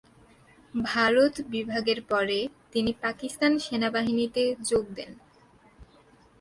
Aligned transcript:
ভারত 0.73 1.33
বিভাগের 1.49 1.99
পরে 2.03 2.39
তিনি 2.71 2.91
পাকিস্তান 3.01 3.51
সেনাবাহিনীতে 3.59 4.43
যোগ 4.69 4.85
দেন। 4.95 5.11